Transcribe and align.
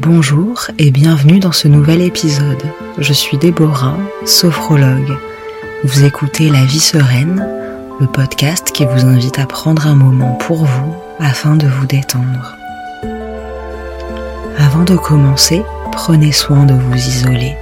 Bonjour 0.00 0.68
et 0.78 0.92
bienvenue 0.92 1.40
dans 1.40 1.50
ce 1.50 1.66
nouvel 1.66 2.02
épisode. 2.02 2.62
Je 2.98 3.12
suis 3.12 3.36
Déborah, 3.36 3.96
sophrologue. 4.24 5.18
Vous 5.82 6.04
écoutez 6.04 6.50
La 6.50 6.64
vie 6.64 6.78
sereine, 6.78 7.44
le 7.98 8.06
podcast 8.06 8.70
qui 8.70 8.84
vous 8.84 9.06
invite 9.06 9.40
à 9.40 9.46
prendre 9.46 9.88
un 9.88 9.96
moment 9.96 10.34
pour 10.34 10.64
vous 10.64 10.94
afin 11.18 11.56
de 11.56 11.66
vous 11.66 11.86
détendre. 11.86 12.56
Avant 14.56 14.84
de 14.84 14.94
commencer, 14.94 15.64
prenez 15.90 16.30
soin 16.30 16.64
de 16.64 16.74
vous 16.74 16.94
isoler. 16.94 17.56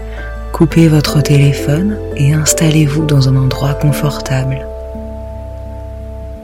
Coupez 0.52 0.88
votre 0.88 1.22
téléphone 1.22 1.96
et 2.16 2.34
installez-vous 2.34 3.06
dans 3.06 3.30
un 3.30 3.36
endroit 3.36 3.72
confortable. 3.72 4.66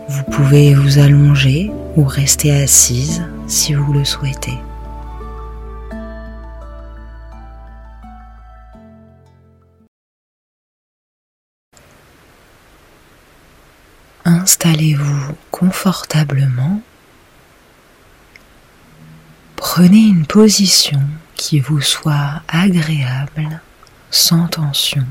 Vous 0.09 0.25
pouvez 0.25 0.73
vous 0.73 0.99
allonger 0.99 1.71
ou 1.99 2.05
rester 2.05 2.51
assise 2.51 3.23
si 3.47 3.75
vous 3.75 3.93
le 3.93 4.07
souhaitez. 4.07 4.59
Installez-vous 14.43 15.37
confortablement. 15.53 16.83
Prenez 19.55 20.01
une 20.01 20.27
position 20.27 21.01
qui 21.37 21.61
vous 21.61 21.81
soit 21.81 22.43
agréable, 22.49 23.61
sans 24.11 24.49
tension. 24.49 25.07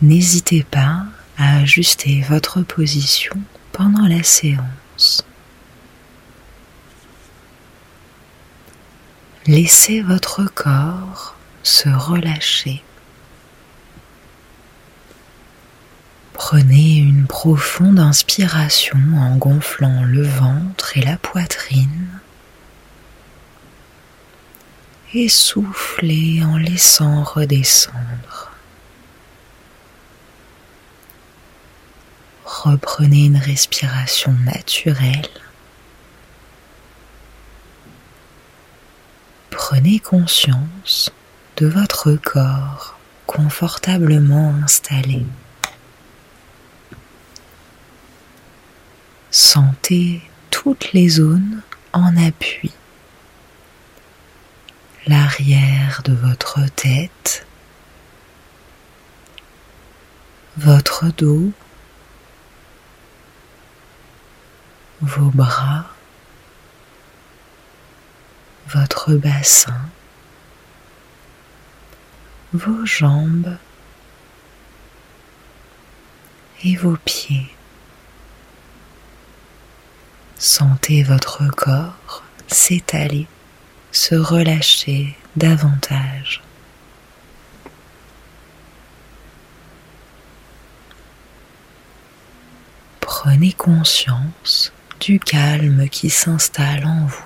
N'hésitez 0.00 0.62
pas 0.62 1.06
à 1.38 1.56
ajuster 1.56 2.24
votre 2.28 2.62
position 2.62 3.34
pendant 3.72 4.06
la 4.06 4.22
séance. 4.22 5.26
Laissez 9.48 10.02
votre 10.02 10.44
corps 10.44 11.34
se 11.64 11.88
relâcher. 11.88 12.84
Prenez 16.48 16.98
une 16.98 17.26
profonde 17.26 17.98
inspiration 17.98 19.00
en 19.16 19.34
gonflant 19.36 20.04
le 20.04 20.22
ventre 20.22 20.96
et 20.96 21.00
la 21.00 21.16
poitrine. 21.16 22.20
Et 25.12 25.28
soufflez 25.28 26.44
en 26.44 26.56
laissant 26.56 27.24
redescendre. 27.24 28.52
Reprenez 32.44 33.24
une 33.24 33.38
respiration 33.38 34.30
naturelle. 34.44 35.26
Prenez 39.50 39.98
conscience 39.98 41.10
de 41.56 41.66
votre 41.66 42.12
corps 42.12 42.96
confortablement 43.26 44.54
installé. 44.62 45.26
Sentez 49.56 50.20
toutes 50.50 50.92
les 50.92 51.08
zones 51.08 51.62
en 51.94 52.14
appui. 52.18 52.74
L'arrière 55.06 56.02
de 56.04 56.12
votre 56.12 56.60
tête, 56.74 57.46
votre 60.58 61.06
dos, 61.06 61.52
vos 65.00 65.30
bras, 65.30 65.86
votre 68.68 69.14
bassin, 69.14 69.80
vos 72.52 72.84
jambes 72.84 73.56
et 76.62 76.76
vos 76.76 76.98
pieds. 77.06 77.55
Sentez 80.38 81.02
votre 81.02 81.48
corps 81.48 82.22
s'étaler, 82.48 83.26
se 83.90 84.14
relâcher 84.14 85.16
davantage. 85.34 86.42
Prenez 93.00 93.52
conscience 93.52 94.72
du 95.00 95.18
calme 95.18 95.88
qui 95.88 96.10
s'installe 96.10 96.84
en 96.86 97.06
vous. 97.06 97.24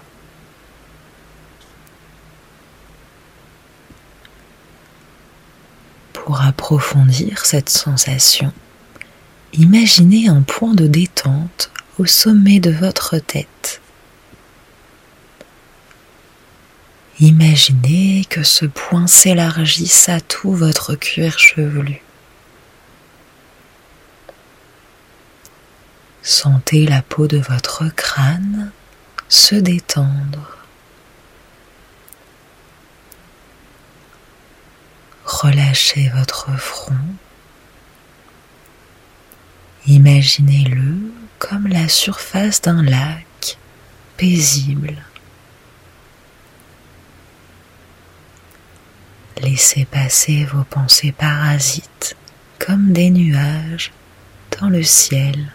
Pour 6.12 6.42
approfondir 6.42 7.44
cette 7.44 7.70
sensation, 7.70 8.52
imaginez 9.52 10.28
un 10.28 10.42
point 10.42 10.74
de 10.74 10.86
détente 10.86 11.70
sommet 12.04 12.60
de 12.60 12.70
votre 12.70 13.18
tête. 13.18 13.80
Imaginez 17.20 18.24
que 18.30 18.42
ce 18.42 18.64
point 18.64 19.06
s'élargisse 19.06 20.08
à 20.08 20.20
tout 20.20 20.52
votre 20.52 20.94
cuir 20.94 21.38
chevelu. 21.38 22.00
Sentez 26.22 26.86
la 26.86 27.02
peau 27.02 27.26
de 27.26 27.38
votre 27.38 27.88
crâne 27.94 28.72
se 29.28 29.54
détendre. 29.54 30.58
Relâchez 35.24 36.10
votre 36.14 36.50
front. 36.58 36.94
Imaginez-le 39.86 41.12
comme 41.38 41.66
la 41.66 41.88
surface 41.88 42.60
d'un 42.60 42.82
lac 42.82 43.58
paisible. 44.16 45.02
Laissez 49.40 49.86
passer 49.86 50.44
vos 50.44 50.64
pensées 50.64 51.12
parasites 51.12 52.14
comme 52.58 52.92
des 52.92 53.08
nuages 53.08 53.90
dans 54.60 54.68
le 54.68 54.82
ciel. 54.82 55.52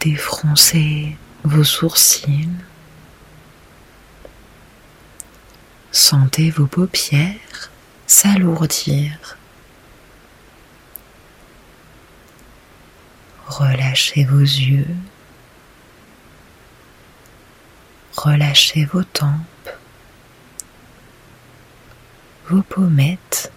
Défroncez 0.00 1.16
vos 1.44 1.64
sourcils. 1.64 2.50
Sentez 5.90 6.50
vos 6.50 6.66
paupières 6.66 7.70
s'alourdir. 8.06 9.37
Relâchez 13.48 14.24
vos 14.24 14.40
yeux. 14.40 14.86
Relâchez 18.14 18.84
vos 18.84 19.04
tempes, 19.04 19.70
vos 22.50 22.60
pommettes, 22.60 23.50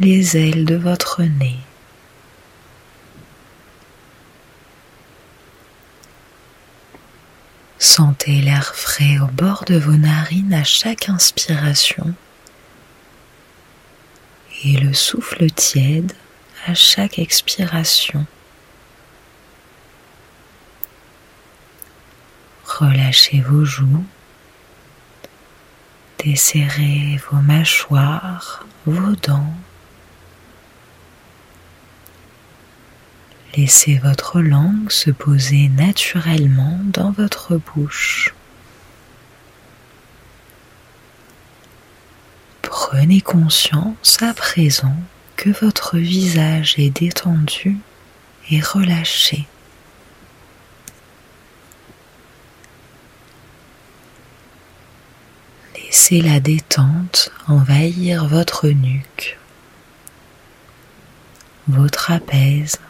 les 0.00 0.36
ailes 0.36 0.64
de 0.64 0.74
votre 0.74 1.22
nez. 1.22 1.58
Sentez 7.78 8.40
l'air 8.40 8.74
frais 8.74 9.20
au 9.20 9.26
bord 9.26 9.64
de 9.66 9.78
vos 9.78 9.96
narines 9.96 10.52
à 10.52 10.64
chaque 10.64 11.08
inspiration 11.08 12.12
et 14.64 14.76
le 14.78 14.92
souffle 14.92 15.48
tiède 15.52 16.12
à 16.68 16.74
chaque 16.74 17.18
expiration. 17.18 18.26
Relâchez 22.66 23.40
vos 23.40 23.64
joues, 23.64 24.04
desserrez 26.18 27.18
vos 27.30 27.38
mâchoires, 27.38 28.66
vos 28.84 29.16
dents. 29.16 29.54
Laissez 33.56 33.96
votre 33.96 34.42
langue 34.42 34.90
se 34.90 35.10
poser 35.10 35.70
naturellement 35.70 36.78
dans 36.84 37.12
votre 37.12 37.56
bouche. 37.56 38.34
Prenez 42.60 43.22
conscience 43.22 44.20
à 44.20 44.34
présent 44.34 44.96
que 45.38 45.50
votre 45.50 45.98
visage 45.98 46.74
est 46.78 46.90
détendu 46.90 47.76
et 48.50 48.60
relâché. 48.60 49.46
Laissez 55.76 56.20
la 56.22 56.40
détente 56.40 57.30
envahir 57.46 58.26
votre 58.26 58.66
nuque, 58.66 59.38
votre 61.68 61.92
trapèze, 61.92 62.80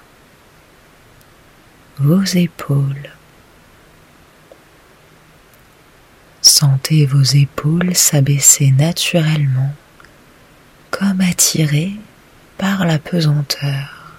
vos 1.99 2.25
épaules. 2.25 3.11
Sentez 6.41 7.05
vos 7.05 7.23
épaules 7.23 7.95
s'abaisser 7.95 8.71
naturellement 8.71 9.75
comme 10.91 11.21
attirées 11.21 11.93
par 12.59 12.85
la 12.85 12.99
pesanteur. 12.99 14.17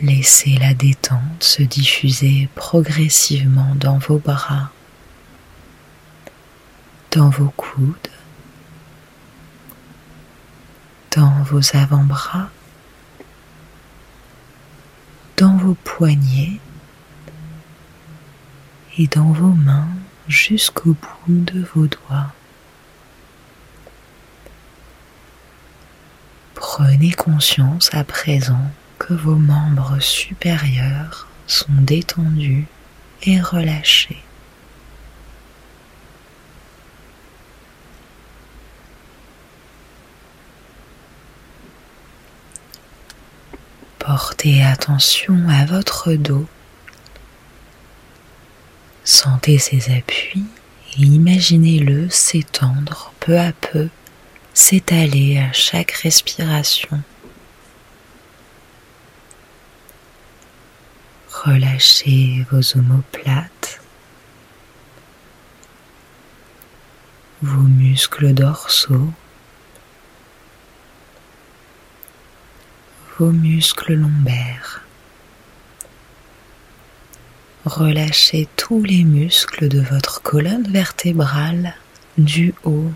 Laissez 0.00 0.56
la 0.56 0.74
détente 0.74 1.42
se 1.42 1.62
diffuser 1.62 2.48
progressivement 2.54 3.74
dans 3.76 3.98
vos 3.98 4.18
bras, 4.18 4.70
dans 7.12 7.30
vos 7.30 7.50
coudes, 7.50 8.10
dans 11.14 11.42
vos 11.44 11.76
avant-bras, 11.76 12.50
dans 15.36 15.56
vos 15.56 15.74
poignets 15.74 16.60
et 18.98 19.06
dans 19.06 19.32
vos 19.32 19.52
mains 19.52 19.88
jusqu'au 20.28 20.94
bout 20.94 21.44
de 21.44 21.64
vos 21.74 21.86
doigts. 21.86 22.32
Prenez 26.78 27.12
conscience 27.12 27.88
à 27.94 28.04
présent 28.04 28.70
que 28.98 29.14
vos 29.14 29.36
membres 29.36 29.98
supérieurs 29.98 31.26
sont 31.46 31.72
détendus 31.72 32.66
et 33.22 33.40
relâchés. 33.40 34.22
Portez 43.98 44.62
attention 44.62 45.48
à 45.48 45.64
votre 45.64 46.12
dos. 46.12 46.46
Sentez 49.02 49.56
ses 49.56 49.96
appuis 49.96 50.44
et 50.98 51.04
imaginez-le 51.04 52.10
s'étendre 52.10 53.14
peu 53.20 53.38
à 53.38 53.52
peu, 53.52 53.88
s'étaler 54.56 55.38
à 55.38 55.52
chaque 55.52 55.90
respiration. 55.90 57.02
Relâchez 61.30 62.46
vos 62.50 62.78
omoplates, 62.78 63.82
vos 67.42 67.68
muscles 67.68 68.32
dorsaux, 68.32 69.12
vos 73.18 73.32
muscles 73.32 73.92
lombaires. 73.92 74.82
Relâchez 77.66 78.48
tous 78.56 78.82
les 78.82 79.04
muscles 79.04 79.68
de 79.68 79.82
votre 79.82 80.22
colonne 80.22 80.66
vertébrale 80.72 81.74
du 82.16 82.54
haut 82.64 82.90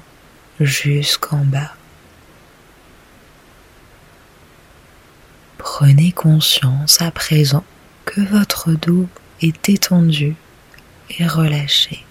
jusqu'en 0.61 1.45
bas. 1.45 1.73
Prenez 5.59 6.12
conscience 6.12 7.01
à 7.01 7.11
présent 7.11 7.65
que 8.05 8.21
votre 8.21 8.73
dos 8.73 9.09
est 9.41 9.65
détendu 9.65 10.37
et 11.19 11.27
relâché. 11.27 12.05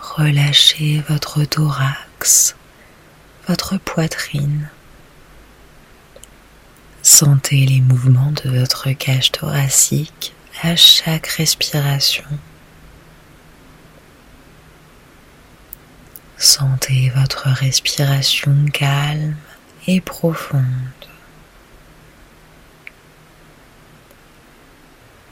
Relâchez 0.00 1.02
votre 1.08 1.44
thorax, 1.44 2.56
votre 3.48 3.76
poitrine. 3.76 4.70
Sentez 7.02 7.66
les 7.66 7.80
mouvements 7.80 8.32
de 8.44 8.50
votre 8.50 8.90
cage 8.92 9.32
thoracique 9.32 10.35
à 10.62 10.76
chaque 10.76 11.26
respiration. 11.26 12.24
Sentez 16.38 17.10
votre 17.10 17.48
respiration 17.48 18.66
calme 18.72 19.36
et 19.86 20.00
profonde. 20.00 20.64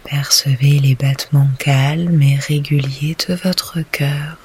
Percevez 0.05 0.79
les 0.79 0.95
battements 0.95 1.51
calmes 1.59 2.23
et 2.23 2.37
réguliers 2.37 3.17
de 3.29 3.35
votre 3.35 3.81
cœur. 3.91 4.37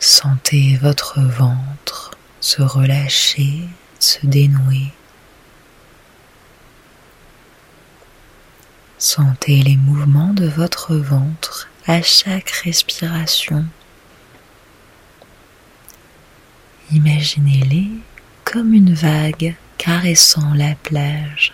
Sentez 0.00 0.76
votre 0.76 1.20
ventre 1.20 2.12
se 2.42 2.60
relâcher, 2.60 3.68
se 4.00 4.26
dénouer. 4.26 4.92
Sentez 9.02 9.64
les 9.64 9.76
mouvements 9.76 10.32
de 10.32 10.46
votre 10.46 10.94
ventre 10.94 11.68
à 11.88 12.02
chaque 12.02 12.50
respiration. 12.50 13.64
Imaginez-les 16.92 17.88
comme 18.44 18.72
une 18.72 18.94
vague 18.94 19.56
caressant 19.76 20.54
la 20.54 20.76
plage. 20.76 21.52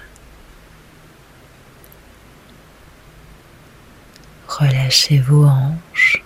Relâchez 4.46 5.18
vos 5.18 5.46
hanches 5.46 6.22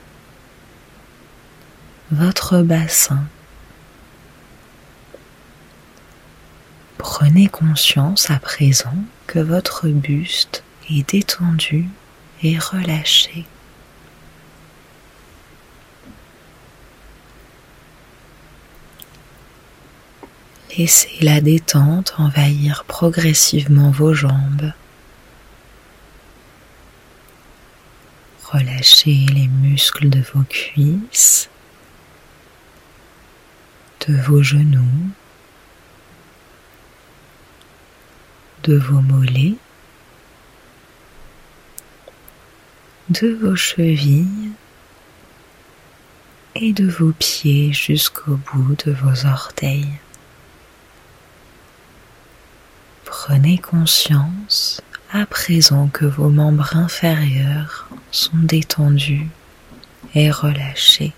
votre 2.11 2.63
bassin. 2.63 3.23
Prenez 6.99 7.47
conscience 7.47 8.29
à 8.29 8.41
présent 8.41 8.97
que 9.29 9.39
votre 9.39 9.87
buste 9.87 10.65
détendu 11.01 11.89
et 12.43 12.59
relâché. 12.59 13.47
Laissez 20.77 21.17
la 21.21 21.41
détente 21.41 22.15
envahir 22.19 22.85
progressivement 22.85 23.91
vos 23.91 24.13
jambes. 24.13 24.73
Relâchez 28.45 29.27
les 29.33 29.49
muscles 29.49 30.11
de 30.11 30.21
vos 30.21 30.45
cuisses 30.45 31.49
de 34.09 34.17
vos 34.17 34.43
genoux, 34.43 35.11
de 38.65 38.77
vos 38.77 39.01
mollets, 39.01 39.57
de 43.13 43.35
vos 43.35 43.57
chevilles 43.57 44.53
et 46.55 46.73
de 46.73 46.89
vos 46.89 47.13
pieds 47.13 47.73
jusqu'au 47.73 48.39
bout 48.53 48.77
de 48.87 48.93
vos 48.93 49.27
orteils. 49.27 49.93
Prenez 53.05 53.59
conscience 53.59 54.81
à 55.13 55.27
présent 55.27 55.89
que 55.89 56.07
vos 56.07 56.31
membres 56.31 56.75
inférieurs 56.77 57.89
sont 58.11 58.39
détendus 58.39 59.29
et 60.15 60.31
relâchés. 60.31 61.13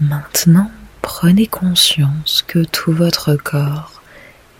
Maintenant, 0.00 0.70
prenez 1.18 1.46
conscience 1.46 2.44
que 2.46 2.58
tout 2.58 2.92
votre 2.92 3.36
corps 3.36 4.02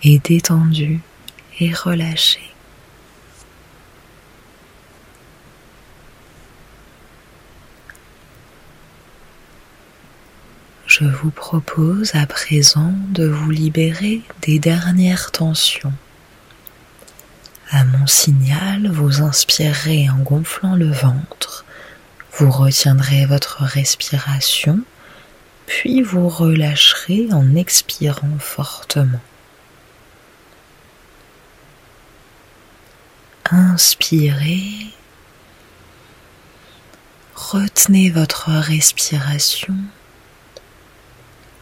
est 0.02 0.24
détendu 0.26 1.00
et 1.60 1.70
relâché. 1.70 2.40
Je 10.86 11.04
vous 11.04 11.30
propose 11.30 12.14
à 12.14 12.24
présent 12.24 12.94
de 13.10 13.26
vous 13.26 13.50
libérer 13.50 14.22
des 14.40 14.58
dernières 14.58 15.32
tensions. 15.32 15.92
À 17.70 17.84
mon 17.84 18.06
signal, 18.06 18.90
vous 18.90 19.20
inspirerez 19.20 20.08
en 20.08 20.20
gonflant 20.20 20.74
le 20.74 20.90
ventre, 20.90 21.66
vous 22.38 22.50
retiendrez 22.50 23.26
votre 23.26 23.62
respiration 23.62 24.80
puis 25.66 26.00
vous 26.00 26.28
relâcherez 26.28 27.28
en 27.32 27.56
expirant 27.56 28.38
fortement. 28.38 29.20
Inspirez, 33.50 34.86
retenez 37.34 38.10
votre 38.10 38.50
respiration 38.50 39.76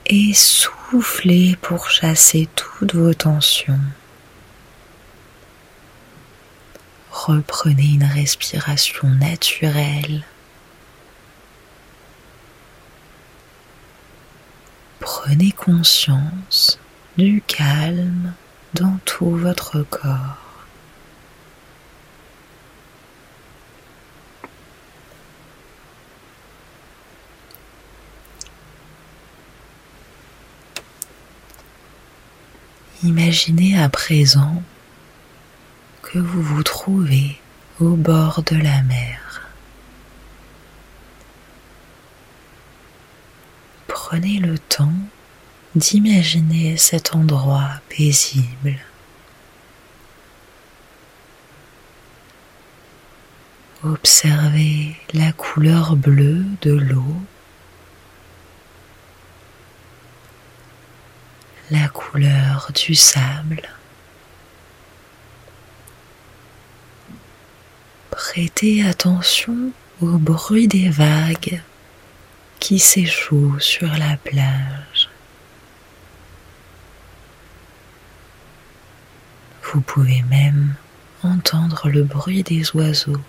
et 0.06 0.32
soufflez 0.34 1.56
pour 1.61 1.90
chasser 1.90 2.49
toutes 2.54 2.94
vos 2.94 3.14
tensions. 3.14 3.80
Reprenez 7.11 7.94
une 7.94 8.04
respiration 8.04 9.08
naturelle. 9.08 10.25
Prenez 15.26 15.52
conscience 15.52 16.78
du 17.16 17.43
calme 17.47 18.35
dans 18.75 18.99
tout 19.07 19.31
votre 19.31 19.81
corps. 19.81 20.66
Imaginez 33.02 33.81
à 33.81 33.88
présent 33.88 34.62
que 36.02 36.19
vous 36.19 36.43
vous 36.43 36.62
trouvez 36.62 37.40
au 37.81 37.97
bord 37.97 38.43
de 38.43 38.57
la 38.57 38.83
mer. 38.83 39.49
Prenez 43.87 44.38
le 44.38 44.59
temps 44.59 44.93
d'imaginer 45.75 46.76
cet 46.76 47.14
endroit 47.14 47.71
paisible. 47.88 48.78
Observez 53.83 54.97
la 55.12 55.33
couleur 55.33 55.97
bleue 55.97 56.45
de 56.62 56.73
l'eau 56.73 57.16
la 61.71 61.88
couleur 61.88 62.71
du 62.75 62.95
sable. 62.95 63.62
Prêtez 68.11 68.85
attention 68.85 69.73
au 70.00 70.19
bruit 70.19 70.69
des 70.69 70.88
vagues 70.88 71.62
qui 72.61 72.78
s'échouent 72.78 73.59
sur 73.61 73.88
la 73.88 74.16
plage. 74.16 75.03
Vous 79.75 79.81
pouvez 79.81 80.23
même 80.31 80.76
entendre 81.25 81.88
le 81.88 82.04
bruit 82.04 82.45
des 82.45 82.76
oiseaux. 82.76 83.21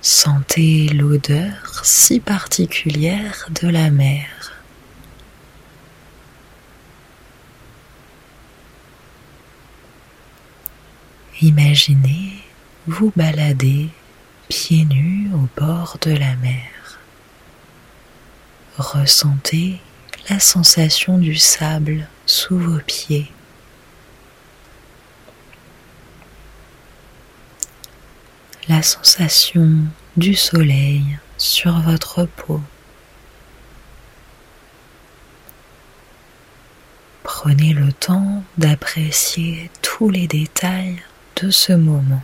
Sentez 0.00 0.88
l'odeur 0.88 1.82
si 1.84 2.20
particulière 2.20 3.50
de 3.50 3.68
la 3.68 3.90
mer. 3.90 4.54
Imaginez 11.42 12.32
vous 12.86 13.12
balader 13.14 13.90
pieds 14.48 14.86
nus 14.86 15.28
au 15.34 15.46
bord 15.60 15.98
de 16.00 16.12
la 16.12 16.34
mer. 16.36 16.70
Ressentez 18.78 19.80
la 20.28 20.40
sensation 20.40 21.18
du 21.18 21.36
sable 21.36 22.08
sous 22.26 22.58
vos 22.58 22.80
pieds. 22.80 23.30
la 28.68 28.82
sensation 28.82 29.84
du 30.16 30.34
soleil 30.34 31.18
sur 31.38 31.80
votre 31.80 32.24
peau. 32.24 32.60
Prenez 37.22 37.74
le 37.74 37.92
temps 37.92 38.42
d'apprécier 38.58 39.70
tous 39.82 40.10
les 40.10 40.26
détails 40.26 41.00
de 41.40 41.50
ce 41.50 41.72
moment. 41.72 42.22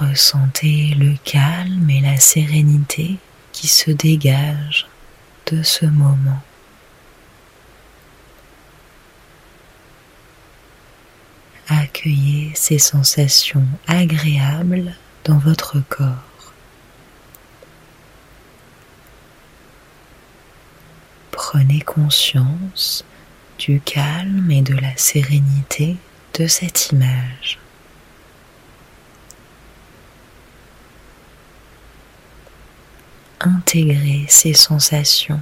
Ressentez 0.00 0.94
le 0.98 1.14
calme 1.24 1.90
et 1.90 2.00
la 2.00 2.16
sérénité 2.16 3.18
qui 3.52 3.68
se 3.68 3.90
dégagent 3.90 4.88
de 5.52 5.62
ce 5.62 5.84
moment. 5.84 6.40
Accueillez 11.68 12.50
ces 12.54 12.78
sensations 12.78 13.66
agréables 13.86 14.94
dans 15.24 15.36
votre 15.36 15.80
corps. 15.90 16.54
Prenez 21.30 21.80
conscience 21.82 23.04
du 23.58 23.82
calme 23.82 24.50
et 24.50 24.62
de 24.62 24.74
la 24.76 24.96
sérénité 24.96 25.98
de 26.38 26.46
cette 26.46 26.88
image. 26.88 27.59
Intégrez 33.40 34.26
ces 34.28 34.52
sensations 34.52 35.40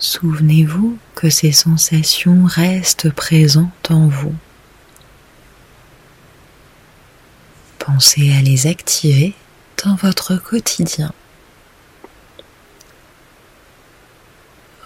Souvenez-vous 0.00 0.98
que 1.14 1.28
ces 1.28 1.52
sensations 1.52 2.44
restent 2.44 3.10
présentes 3.10 3.90
en 3.90 4.08
vous. 4.08 4.34
Pensez 7.78 8.32
à 8.32 8.40
les 8.40 8.66
activer 8.66 9.34
dans 9.84 9.94
votre 9.96 10.36
quotidien. 10.36 11.12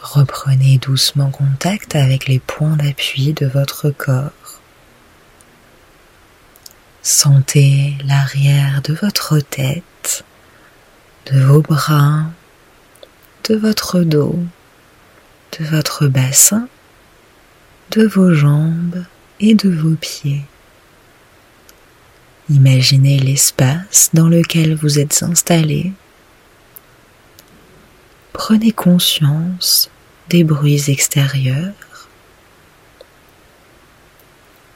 Reprenez 0.02 0.78
doucement 0.78 1.30
contact 1.30 1.94
avec 1.94 2.26
les 2.26 2.40
points 2.40 2.76
d'appui 2.76 3.32
de 3.32 3.46
votre 3.46 3.90
corps. 3.90 4.30
Sentez 7.04 7.96
l'arrière 8.04 8.80
de 8.82 8.94
votre 8.94 9.38
tête, 9.38 10.25
de 11.30 11.38
vos 11.38 11.61
bras, 11.61 12.25
de 13.49 13.54
votre 13.54 14.00
dos 14.00 14.38
de 15.58 15.64
votre 15.64 16.06
bassin, 16.06 16.68
de 17.90 18.06
vos 18.06 18.34
jambes 18.34 19.04
et 19.38 19.54
de 19.54 19.68
vos 19.68 19.94
pieds. 19.94 20.44
Imaginez 22.50 23.18
l'espace 23.18 24.11
dans 24.12 24.28
lequel 24.28 24.75
vous 24.75 24.99
êtes 24.99 25.23
installé. 25.23 25.92
Prenez 28.32 28.73
conscience 28.73 29.90
des 30.28 30.42
bruits 30.42 30.84
extérieurs. 30.88 31.73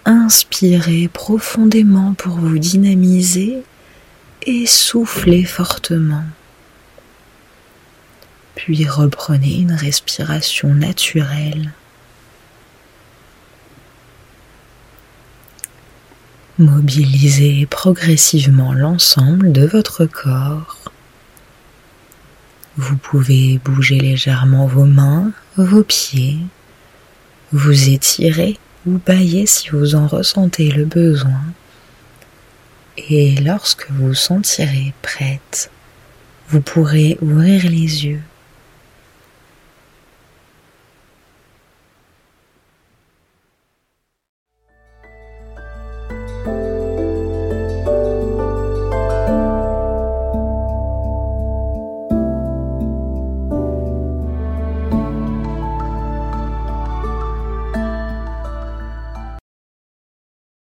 Inspirez 0.09 1.09
profondément 1.09 2.15
pour 2.15 2.39
vous 2.39 2.59
dynamiser 2.59 3.63
et 4.47 4.67
soufflez 4.67 5.45
fortement 5.45 6.25
puis 8.59 8.89
reprenez 8.89 9.61
une 9.61 9.73
respiration 9.73 10.75
naturelle. 10.75 11.73
Mobilisez 16.59 17.67
progressivement 17.67 18.73
l'ensemble 18.73 19.53
de 19.53 19.65
votre 19.65 20.07
corps. 20.07 20.91
Vous 22.77 22.97
pouvez 22.97 23.61
bouger 23.65 24.01
légèrement 24.01 24.67
vos 24.67 24.87
mains, 24.87 25.31
vos 25.57 25.85
pieds, 25.85 26.39
vous 27.53 27.91
étirer 27.91 28.59
ou 28.87 28.99
bailler 28.99 29.47
si 29.47 29.71
vous 29.71 29.95
en 29.95 30.07
ressentez 30.07 30.71
le 30.71 30.85
besoin. 30.85 31.43
Et 32.97 33.37
lorsque 33.37 33.91
vous 33.91 34.15
sentirez 34.15 34.93
prête, 35.03 35.71
vous 36.49 36.61
pourrez 36.61 37.19
ouvrir 37.21 37.65
les 37.65 38.07
yeux 38.07 38.23